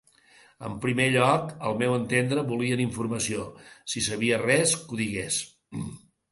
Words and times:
En 0.69 0.77
primer 0.85 1.05
lloc, 1.15 1.51
al 1.73 1.77
meu 1.83 1.93
entendre, 1.99 2.47
volien 2.53 2.83
informació: 2.87 3.47
si 3.95 4.05
sabia 4.09 4.43
res, 4.47 4.77
que 4.83 4.99
ho 4.99 5.03
digués. 5.07 5.41